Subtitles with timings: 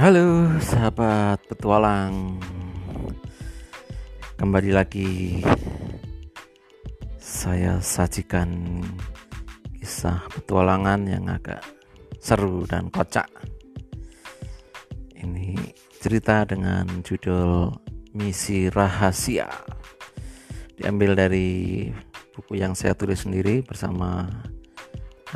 [0.00, 2.40] Halo sahabat petualang.
[4.40, 5.44] Kembali lagi
[7.20, 8.80] Saya sajikan
[9.76, 11.60] Kisah petualangan yang agak
[12.16, 13.28] seru dan kocak.
[15.20, 15.60] Ini
[16.00, 17.68] cerita dengan judul
[18.16, 19.52] Misi Rahasia.
[20.80, 21.92] Diambil dari
[22.32, 24.24] buku yang saya tulis sendiri bersama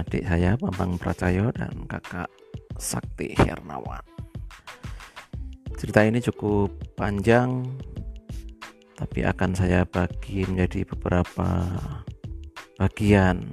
[0.00, 2.32] adik saya Bambang Pracayo dan kakak
[2.80, 4.23] Sakti Hernawan
[5.84, 7.60] cerita ini cukup panjang
[8.96, 11.44] tapi akan saya bagi menjadi beberapa
[12.80, 13.44] bagian.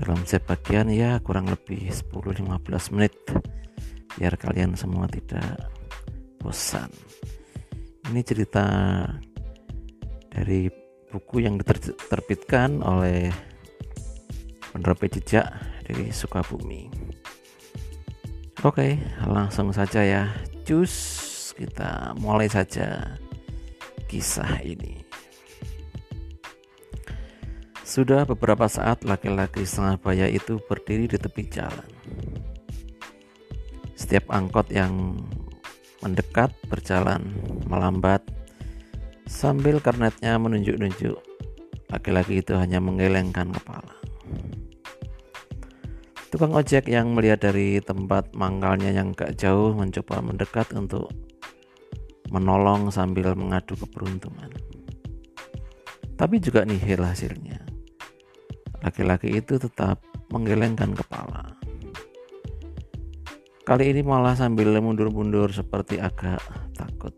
[0.00, 3.12] Dalam setiap bagian ya kurang lebih 10-15 menit
[4.16, 5.68] biar kalian semua tidak
[6.40, 6.88] bosan.
[8.08, 8.64] Ini cerita
[10.32, 10.64] dari
[11.12, 13.28] buku yang diterbitkan oleh
[14.72, 15.44] penerbit jejak
[15.84, 16.88] dari Sukabumi.
[18.64, 18.96] Oke
[19.28, 20.24] langsung saja ya
[20.70, 20.94] cus
[21.58, 23.18] kita mulai saja
[24.06, 25.02] kisah ini.
[27.82, 31.90] Sudah beberapa saat laki-laki setengah baya itu berdiri di tepi jalan.
[33.98, 35.18] Setiap angkot yang
[36.06, 37.34] mendekat berjalan
[37.66, 38.22] melambat
[39.26, 41.18] sambil kernetnya menunjuk-nunjuk.
[41.90, 43.99] Laki-laki itu hanya menggelengkan kepala
[46.40, 51.12] Tukang ojek yang melihat dari tempat mangkalnya yang gak jauh mencoba mendekat untuk
[52.32, 54.48] menolong sambil mengadu keberuntungan.
[56.16, 57.60] Tapi juga nihil hasilnya.
[58.80, 60.00] Laki-laki itu tetap
[60.32, 61.60] menggelengkan kepala.
[63.68, 66.40] Kali ini malah sambil mundur-mundur seperti agak
[66.72, 67.12] takut.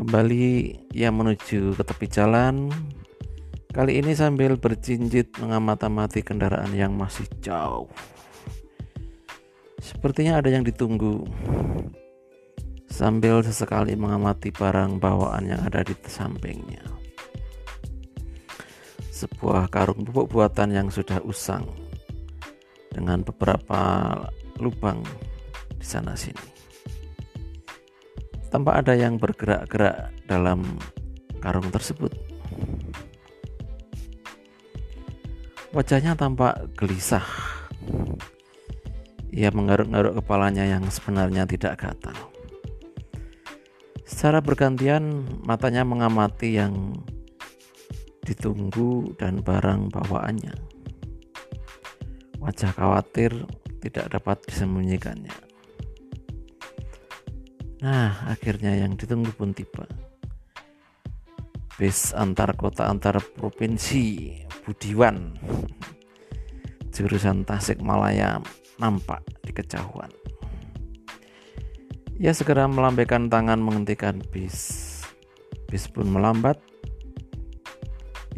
[0.00, 2.72] Kembali ia menuju ke tepi jalan
[3.74, 7.90] Kali ini sambil berjinjit mengamati kendaraan yang masih jauh.
[9.82, 11.26] Sepertinya ada yang ditunggu.
[12.86, 16.86] Sambil sesekali mengamati barang bawaan yang ada di sampingnya.
[19.10, 21.66] Sebuah karung pupuk buatan yang sudah usang
[22.94, 24.14] dengan beberapa
[24.62, 25.02] lubang
[25.74, 26.46] di sana sini.
[28.54, 30.62] Tanpa ada yang bergerak-gerak dalam
[31.42, 32.33] karung tersebut.
[35.74, 37.26] Wajahnya tampak gelisah.
[39.34, 42.14] Ia menggaruk-garuk kepalanya yang sebenarnya tidak gatal.
[44.06, 46.94] Secara bergantian matanya mengamati yang
[48.22, 50.54] ditunggu dan barang bawaannya.
[52.38, 53.34] Wajah khawatir
[53.82, 55.34] tidak dapat disembunyikannya.
[57.82, 59.90] Nah, akhirnya yang ditunggu pun tiba.
[61.74, 65.36] Bis antar kota antar provinsi Budiwan
[66.94, 68.40] jurusan Tasik Malaya
[68.80, 70.08] nampak di kejauhan.
[72.16, 74.80] Ia segera melambaikan tangan menghentikan bis.
[75.66, 76.62] Bis pun melambat.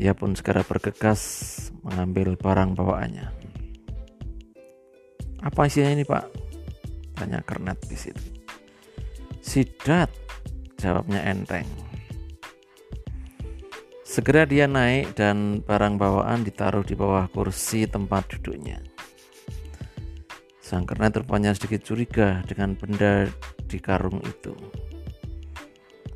[0.00, 1.20] Ia pun segera bergegas
[1.84, 3.28] mengambil barang bawaannya.
[5.44, 6.24] Apa isinya ini pak?
[7.14, 8.24] Tanya kernet bis itu.
[9.44, 10.10] Sidat,
[10.80, 11.68] jawabnya enteng.
[14.16, 18.80] Segera dia naik dan barang bawaan ditaruh di bawah kursi tempat duduknya.
[20.64, 23.28] Sang kernet rupanya sedikit curiga dengan benda
[23.68, 24.56] di karung itu.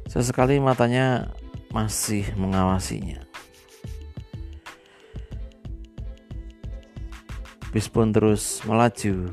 [0.09, 1.29] Sesekali matanya
[1.77, 3.21] masih mengawasinya.
[7.69, 9.29] Bis pun terus melaju.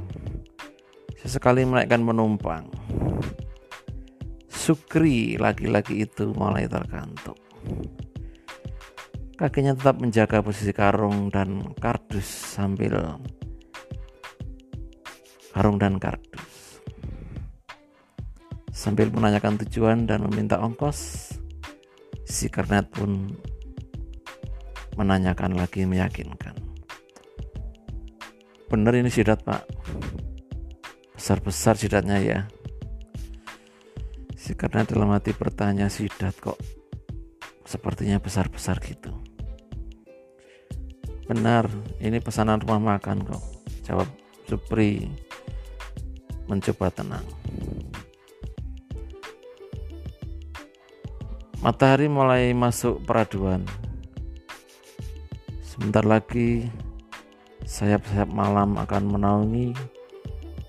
[1.23, 2.67] Sesekali menaikkan penumpang.
[4.51, 7.39] Sukri laki-laki itu mulai terkantuk.
[9.37, 13.21] Kakinya tetap menjaga posisi karung dan kardus sambil
[15.53, 16.81] karung dan kardus.
[18.73, 21.29] Sambil menanyakan tujuan dan meminta ongkos,
[22.25, 23.29] si kernet pun
[24.97, 26.57] menanyakan lagi meyakinkan.
[28.73, 29.69] Bener ini sidat pak,
[31.13, 32.39] besar-besar sidatnya ya.
[34.33, 36.57] Si kernet dalam hati bertanya sidat kok
[37.67, 39.11] sepertinya besar-besar gitu.
[41.27, 41.67] Benar,
[41.99, 43.43] ini pesanan rumah makan kok.
[43.83, 44.07] Jawab
[44.47, 45.11] Supri
[46.47, 47.27] mencoba tenang.
[51.59, 53.67] Matahari mulai masuk peraduan.
[55.59, 56.63] Sebentar lagi
[57.67, 59.75] sayap-sayap malam akan menaungi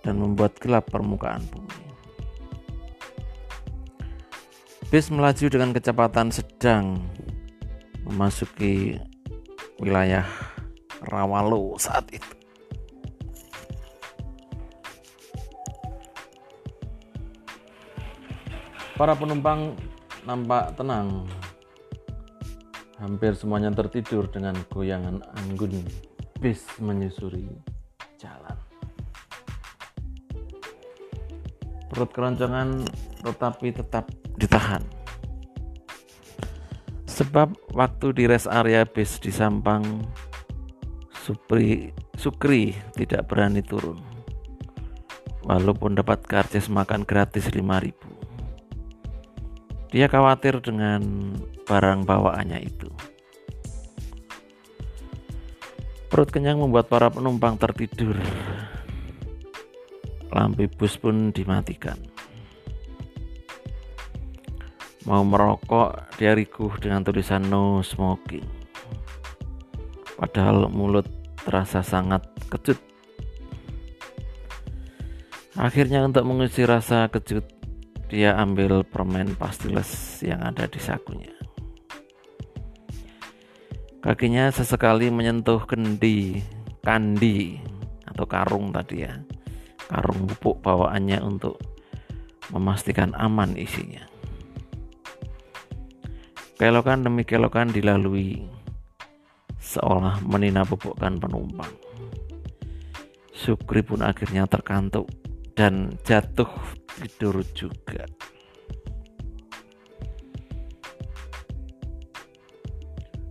[0.03, 1.88] dan membuat gelap permukaan bumi.
[4.89, 6.97] Bis melaju dengan kecepatan sedang
[8.09, 8.97] memasuki
[9.77, 10.25] wilayah
[11.05, 12.33] Rawalo saat itu.
[18.97, 19.77] Para penumpang
[20.25, 21.29] nampak tenang.
[22.97, 25.85] Hampir semuanya tertidur dengan goyangan anggun
[26.41, 27.45] bis menyusuri
[28.17, 28.57] jalan.
[31.93, 32.89] Perut keroncongan
[33.23, 34.81] tetapi tetap ditahan.
[37.11, 39.83] Sebab waktu di rest area bis di Sampang,
[41.11, 43.99] Supri, Sukri tidak berani turun.
[45.43, 47.91] Walaupun dapat karcis makan gratis 5000
[49.89, 51.01] Dia khawatir dengan
[51.65, 52.93] barang bawaannya itu.
[56.09, 58.17] Perut kenyang membuat para penumpang tertidur.
[60.33, 62.08] Lampu bus pun dimatikan.
[65.09, 68.45] Mau merokok, dia rikuh dengan tulisan no smoking.
[70.21, 71.09] Padahal mulut
[71.49, 72.77] terasa sangat kecut.
[75.57, 77.41] Akhirnya untuk mengisi rasa kejut,
[78.13, 81.33] dia ambil permen pastiles yang ada di sakunya.
[84.05, 86.45] Kakinya sesekali menyentuh kendi,
[86.85, 87.57] kandi
[88.05, 89.17] atau karung tadi ya.
[89.89, 91.57] Karung pupuk bawaannya untuk
[92.53, 94.18] memastikan aman isinya.
[96.59, 98.43] Kelokan demi kelokan dilalui,
[99.63, 101.71] seolah menina bubukkan penumpang.
[103.31, 105.07] Sukri pun akhirnya terkantuk
[105.55, 106.51] dan jatuh
[106.99, 108.11] tidur juga.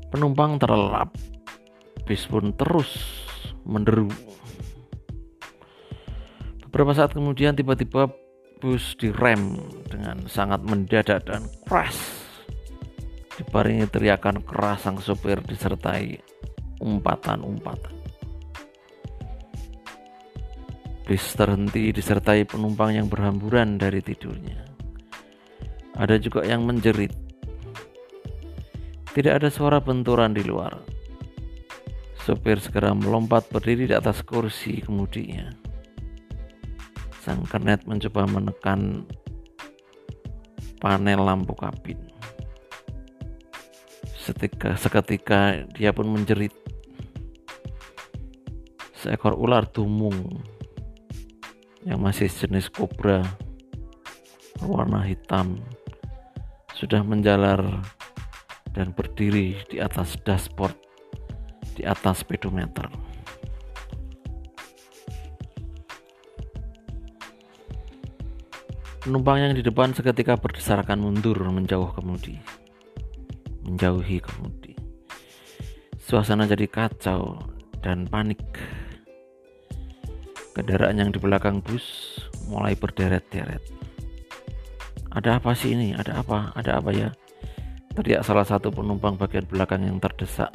[0.07, 1.11] Penumpang terlelap,
[2.07, 2.95] bis pun terus
[3.67, 4.07] menderu.
[6.63, 8.07] Beberapa saat kemudian tiba-tiba
[8.63, 9.59] bus direm
[9.91, 12.26] dengan sangat mendadak dan crash
[13.37, 16.17] dibarengi teriakan keras sang sopir disertai
[16.81, 17.93] umpatan-umpatan.
[21.07, 24.67] Bis terhenti disertai penumpang yang berhamburan dari tidurnya.
[25.95, 27.15] Ada juga yang menjerit.
[29.15, 30.77] Tidak ada suara benturan di luar.
[32.21, 35.47] Sopir segera melompat berdiri di atas kursi kemudinya.
[37.23, 39.07] Sang kernet mencoba menekan
[40.83, 42.16] panel lampu kabin.
[44.27, 46.51] Setika, seketika dia pun menjerit.
[48.99, 50.43] Seekor ular tumung
[51.87, 53.23] yang masih jenis kobra
[54.59, 55.63] berwarna hitam
[56.75, 57.63] sudah menjalar
[58.75, 60.75] dan berdiri di atas dashboard
[61.79, 62.91] di atas speedometer.
[69.07, 72.56] Penumpang yang di depan seketika berdesarkan mundur menjauh kemudi
[73.67, 74.73] menjauhi kemudi.
[75.99, 77.35] Suasana jadi kacau
[77.83, 78.39] dan panik.
[80.55, 82.17] Kendaraan yang di belakang bus
[82.47, 83.61] mulai berderet-deret.
[85.13, 85.93] Ada apa sih ini?
[85.93, 86.55] Ada apa?
[86.55, 87.11] Ada apa ya?
[87.93, 90.49] Teriak salah satu penumpang bagian belakang yang terdesak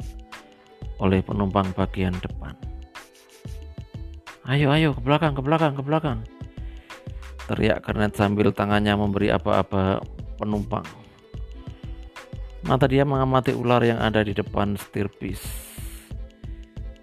[0.99, 2.55] oleh penumpang bagian depan.
[4.43, 6.19] Ayo, ayo, ke belakang, ke belakang, ke belakang.
[7.47, 10.03] Teriak kernet sambil tangannya memberi apa-apa
[10.39, 11.02] penumpang.
[12.63, 15.43] Mata dia mengamati ular yang ada di depan setir bis.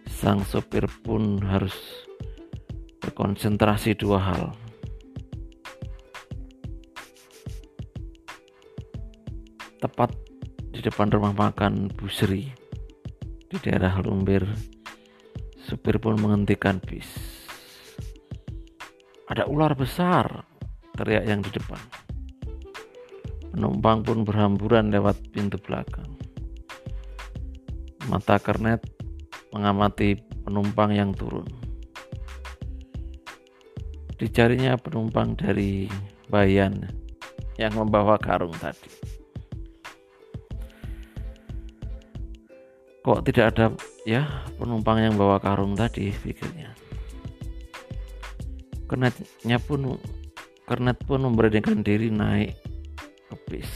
[0.09, 1.77] Sang sopir pun harus
[3.05, 4.57] berkonsentrasi dua hal.
[9.85, 10.17] Tepat
[10.73, 12.49] di depan rumah makan Busri
[13.53, 14.49] di daerah Lumbir,
[15.61, 17.09] supir pun menghentikan bis.
[19.29, 20.41] Ada ular besar,
[20.97, 22.00] teriak yang di depan.
[23.51, 26.07] Penumpang pun berhamburan lewat pintu belakang.
[28.07, 28.79] Mata kernet
[29.51, 30.15] mengamati
[30.47, 31.47] penumpang yang turun.
[34.15, 35.91] Dicarinya penumpang dari
[36.31, 36.87] Bayan
[37.59, 38.87] yang membawa karung tadi.
[43.03, 43.75] Kok tidak ada
[44.07, 46.71] ya penumpang yang bawa karung tadi pikirnya.
[48.87, 49.99] Kernetnya pun
[50.71, 52.70] kernet pun memberanikan diri naik
[53.31, 53.71] ke bis.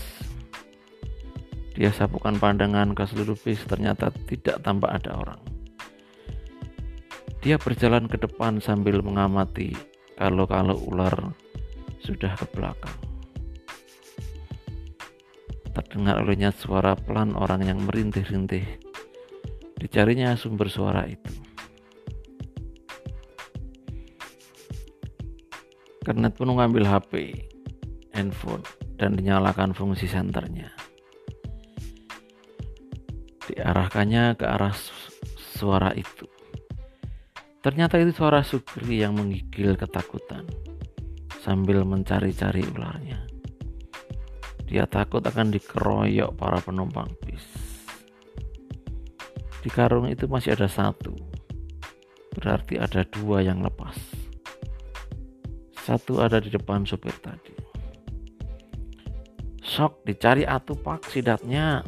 [1.79, 5.43] Dia sapukan pandangan ke seluruh bis, ternyata tidak tampak ada orang.
[7.43, 9.77] Dia berjalan ke depan sambil mengamati
[10.19, 11.35] kalau-kalau ular
[12.03, 12.99] sudah ke belakang.
[15.75, 18.65] Terdengar olehnya suara pelan orang yang merintih-rintih.
[19.77, 21.35] Dicarinya sumber suara itu.
[26.05, 27.45] Kernet pun mengambil HP,
[28.13, 28.65] handphone,
[28.95, 30.71] dan dinyalakan fungsi senternya.
[33.51, 34.75] Diarahkannya ke arah
[35.37, 36.27] suara itu.
[37.65, 40.45] Ternyata itu suara Sukri yang menggigil ketakutan
[41.41, 43.25] sambil mencari-cari ularnya.
[44.65, 47.45] Dia takut akan dikeroyok para penumpang bis.
[49.65, 51.17] Di karung itu masih ada satu,
[52.37, 53.97] berarti ada dua yang lepas.
[55.85, 57.53] Satu ada di depan sopir tadi.
[59.65, 61.81] Sok dicari atupak sidatnya.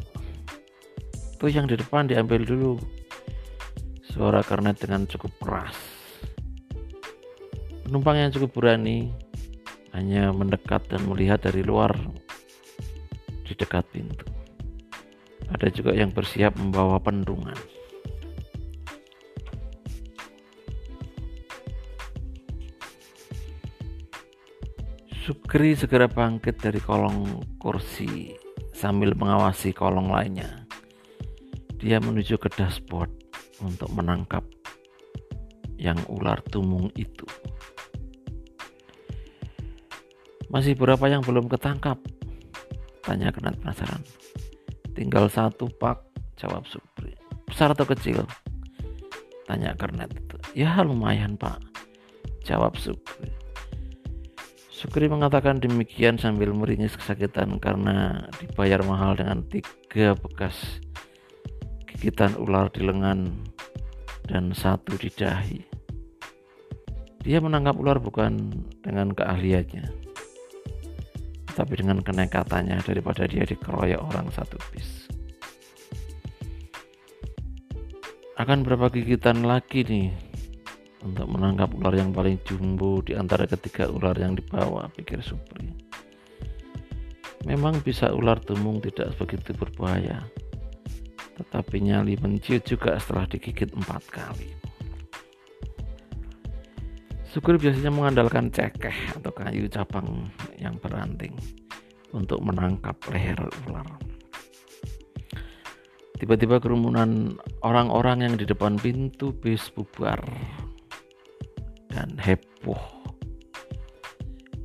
[1.37, 2.81] Tuh yang di depan diambil dulu.
[4.01, 5.77] Suara kernet dengan cukup keras.
[7.85, 9.13] Penumpang yang cukup berani
[9.93, 11.93] hanya mendekat dan melihat dari luar
[13.45, 14.25] di dekat pintu.
[15.53, 17.76] Ada juga yang bersiap membawa pendungan.
[25.47, 28.35] Sukri segera bangkit dari kolong kursi
[28.75, 30.67] sambil mengawasi kolong lainnya.
[31.79, 33.07] Dia menuju ke dashboard
[33.63, 34.43] untuk menangkap
[35.79, 37.23] yang ular tumung itu.
[40.51, 41.95] Masih berapa yang belum ketangkap?
[43.07, 44.03] Tanya Kenat penasaran.
[44.99, 46.03] Tinggal satu pak,
[46.35, 47.15] jawab Supri.
[47.47, 48.19] Besar atau kecil?
[49.47, 50.11] Tanya Kernet.
[50.51, 51.63] Ya lumayan pak,
[52.43, 53.46] jawab Supri.
[54.77, 60.53] Sukri mengatakan demikian sambil meringis kesakitan karena dibayar mahal dengan tiga bekas
[61.89, 63.25] gigitan ular di lengan
[64.29, 65.65] dan satu di dahi.
[67.25, 68.53] Dia menangkap ular bukan
[68.85, 69.89] dengan keahliannya,
[71.57, 75.09] tapi dengan kenekatannya daripada dia dikeroyok orang satu bis.
[78.37, 80.26] Akan berapa gigitan lagi nih
[81.05, 85.69] untuk menangkap ular yang paling jumbo di antara ketiga ular yang dibawa, pikir Supri.
[87.45, 90.25] Memang bisa ular tumung tidak begitu berbahaya,
[91.37, 94.49] tetapi nyali menciut juga setelah digigit empat kali.
[97.29, 100.25] Supri biasanya mengandalkan cekeh atau kayu cabang
[100.57, 101.37] yang beranting
[102.09, 103.37] untuk menangkap leher
[103.69, 103.85] ular.
[106.17, 110.17] Tiba-tiba kerumunan orang-orang yang di depan pintu bis bubar
[111.97, 112.97] dan heboh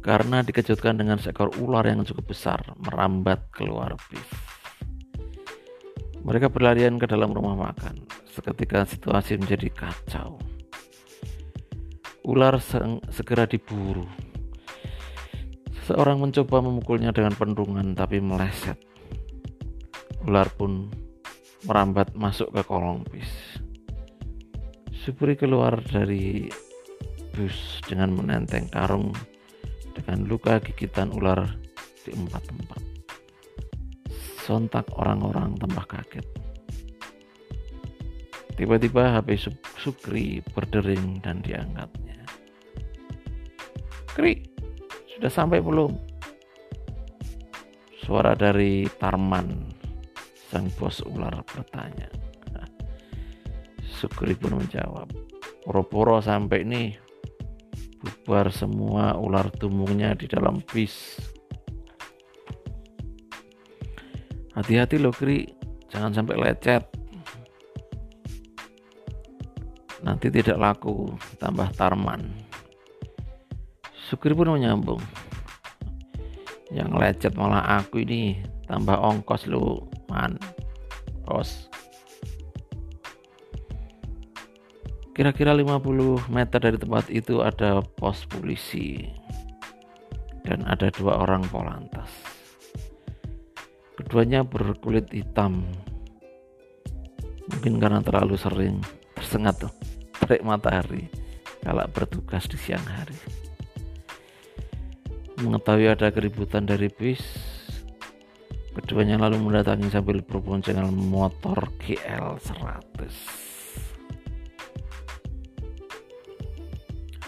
[0.03, 4.27] karena dikejutkan dengan seekor ular yang cukup besar merambat keluar bis.
[6.27, 8.03] Mereka berlarian ke dalam rumah makan.
[8.31, 10.39] Seketika situasi menjadi kacau.
[12.27, 12.59] Ular
[13.11, 14.07] segera diburu.
[15.87, 18.79] Seorang mencoba memukulnya dengan pendungan tapi meleset.
[20.23, 20.91] Ular pun
[21.67, 23.59] merambat masuk ke kolong bis.
[24.95, 26.47] Supri keluar dari
[27.33, 29.13] bus dengan menenteng karung
[29.97, 31.49] dengan luka gigitan ular
[32.05, 32.83] di empat tempat.
[34.43, 36.27] Sontak orang-orang tambah kaget.
[38.53, 39.49] Tiba-tiba HP
[39.81, 42.21] Sukri berdering dan diangkatnya.
[44.13, 44.45] Kri,
[45.17, 45.97] sudah sampai belum?
[48.03, 49.73] Suara dari Tarman,
[50.51, 52.11] sang bos ular bertanya.
[54.03, 55.09] Sukri pun menjawab,
[55.65, 56.93] poro-poro sampai nih,
[58.03, 61.23] bubar semua ular tumungnya di dalam bis.
[64.53, 65.49] Hati-hati loh Kri,
[65.89, 66.85] jangan sampai lecet.
[70.03, 72.27] Nanti tidak laku, tambah tarman.
[74.11, 75.01] Sukri pun menyambung.
[76.69, 80.37] Yang lecet malah aku ini, tambah ongkos lu, man.
[81.25, 81.72] Bos.
[85.23, 89.07] Kira-kira 50 meter dari tempat itu ada pos polisi
[90.43, 92.11] dan ada dua orang polantas.
[93.95, 95.63] Keduanya berkulit hitam.
[97.55, 98.83] Mungkin karena terlalu sering
[99.15, 99.71] tersengat tuh
[100.19, 101.07] terik matahari
[101.63, 103.15] kalau bertugas di siang hari.
[105.39, 107.23] Mengetahui ada keributan dari bis,
[108.75, 113.52] keduanya lalu mendatangi sambil berboncengan motor GL 100.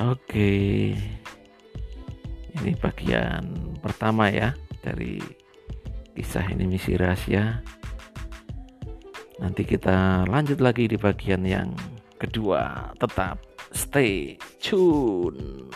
[0.03, 0.91] Oke,
[2.51, 3.47] ini bagian
[3.79, 4.51] pertama ya
[4.83, 5.23] dari
[6.19, 7.63] kisah ini misi rahasia.
[9.39, 11.79] Nanti kita lanjut lagi di bagian yang
[12.19, 12.91] kedua.
[12.99, 13.39] Tetap
[13.71, 15.71] stay tune.